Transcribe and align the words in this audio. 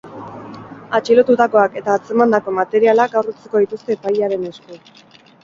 Atxilotutakoak 0.99 1.75
eta 1.81 1.97
atzemandako 1.99 2.55
materiala 2.61 3.07
gaur 3.13 3.31
utziko 3.35 3.63
dituzte 3.67 3.97
epailearen 3.99 4.51
esku. 4.51 4.83